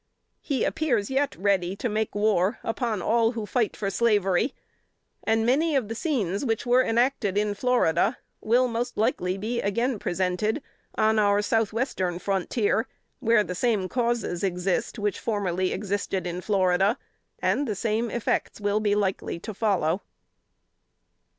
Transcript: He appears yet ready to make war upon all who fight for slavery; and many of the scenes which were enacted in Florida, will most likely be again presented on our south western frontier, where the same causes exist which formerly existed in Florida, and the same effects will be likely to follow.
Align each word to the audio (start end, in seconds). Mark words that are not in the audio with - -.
He 0.41 0.63
appears 0.63 1.11
yet 1.11 1.35
ready 1.35 1.75
to 1.75 1.87
make 1.87 2.15
war 2.15 2.57
upon 2.63 3.03
all 3.03 3.33
who 3.33 3.45
fight 3.45 3.77
for 3.77 3.91
slavery; 3.91 4.55
and 5.23 5.45
many 5.45 5.75
of 5.75 5.89
the 5.89 5.93
scenes 5.93 6.43
which 6.43 6.65
were 6.65 6.81
enacted 6.81 7.37
in 7.37 7.53
Florida, 7.53 8.17
will 8.41 8.67
most 8.67 8.97
likely 8.97 9.37
be 9.37 9.61
again 9.61 9.99
presented 9.99 10.63
on 10.95 11.19
our 11.19 11.39
south 11.43 11.71
western 11.71 12.17
frontier, 12.17 12.87
where 13.19 13.43
the 13.43 13.53
same 13.53 13.87
causes 13.87 14.43
exist 14.43 14.97
which 14.97 15.19
formerly 15.19 15.71
existed 15.71 16.25
in 16.25 16.41
Florida, 16.41 16.97
and 17.37 17.67
the 17.67 17.75
same 17.75 18.09
effects 18.09 18.59
will 18.59 18.79
be 18.79 18.95
likely 18.95 19.37
to 19.37 19.53
follow. 19.53 20.01